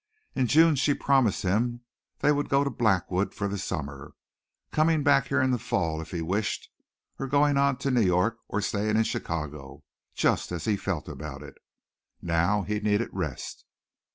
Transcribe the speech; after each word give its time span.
In 0.33 0.47
June 0.47 0.75
she 0.77 0.95
promised 0.95 1.43
him 1.43 1.81
they 2.21 2.31
would 2.31 2.49
go 2.49 2.63
to 2.63 2.71
Blackwood 2.71 3.35
for 3.35 3.47
the 3.47 3.59
summer, 3.59 4.15
coming 4.71 5.03
back 5.03 5.27
here 5.27 5.39
in 5.39 5.51
the 5.51 5.59
fall 5.59 6.01
if 6.01 6.09
he 6.09 6.23
wished, 6.23 6.71
or 7.19 7.27
going 7.27 7.55
on 7.55 7.77
to 7.77 7.91
New 7.91 8.01
York 8.01 8.39
or 8.47 8.61
staying 8.63 8.97
in 8.97 9.03
Chicago, 9.03 9.83
just 10.15 10.51
as 10.51 10.65
he 10.65 10.75
felt 10.75 11.07
about 11.07 11.43
it. 11.43 11.53
Now 12.19 12.63
he 12.63 12.79
needed 12.79 13.09
rest. 13.13 13.63